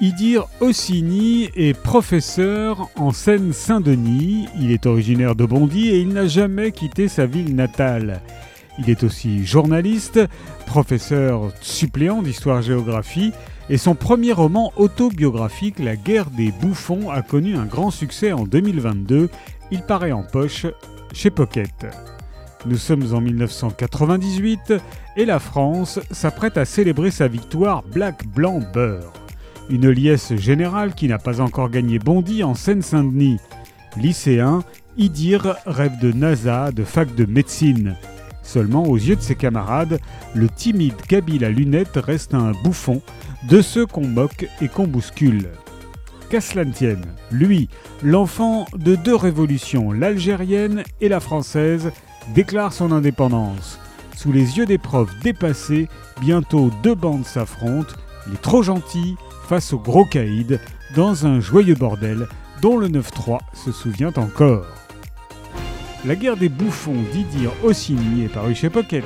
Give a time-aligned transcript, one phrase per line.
[0.00, 4.48] Didier Ossini est professeur en Seine-Saint-Denis.
[4.58, 8.22] Il est originaire de Bondy et il n'a jamais quitté sa ville natale.
[8.78, 10.18] Il est aussi journaliste,
[10.64, 13.32] professeur suppléant d'histoire-géographie
[13.68, 18.44] et son premier roman autobiographique, La guerre des bouffons, a connu un grand succès en
[18.44, 19.28] 2022.
[19.70, 20.64] Il paraît en poche
[21.12, 21.86] chez Pocket.
[22.64, 24.72] Nous sommes en 1998
[25.18, 29.19] et la France s'apprête à célébrer sa victoire Black Blanc Beurre.
[29.70, 33.38] Une liesse générale qui n'a pas encore gagné Bondy en Seine-Saint-Denis.
[33.96, 34.64] Lycéen,
[34.96, 37.96] Idir rêve de NASA, de fac de médecine.
[38.42, 40.00] Seulement, aux yeux de ses camarades,
[40.34, 43.00] le timide Kabyle à lunettes reste un bouffon,
[43.48, 45.48] de ceux qu'on moque et qu'on bouscule.
[46.30, 46.40] Qu'à
[47.30, 47.68] lui,
[48.02, 51.92] l'enfant de deux révolutions, l'algérienne et la française,
[52.34, 53.78] déclare son indépendance.
[54.16, 55.88] Sous les yeux des profs dépassés,
[56.20, 57.94] bientôt deux bandes s'affrontent,
[58.28, 59.16] les trop gentils
[59.50, 60.60] face aux gros caïds,
[60.94, 62.28] dans un joyeux bordel
[62.62, 64.64] dont le 9-3 se souvient encore.
[66.04, 69.02] La guerre des bouffons d'Idir Ossini est paru chez Pocket.